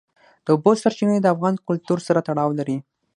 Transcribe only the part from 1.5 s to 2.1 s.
کلتور